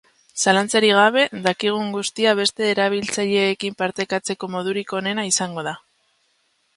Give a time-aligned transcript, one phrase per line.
[0.43, 5.75] Zalantzarik gabe, dakizun guztia beste erabiltzaileekin partekatzeko modurik onena izango da.